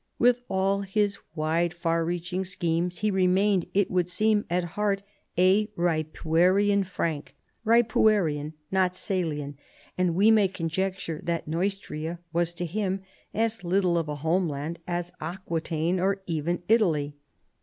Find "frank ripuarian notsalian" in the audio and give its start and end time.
6.87-9.57